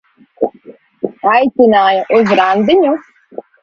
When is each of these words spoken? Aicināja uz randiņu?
Aicināja 1.33 2.09
uz 2.19 2.35
randiņu? 2.43 3.01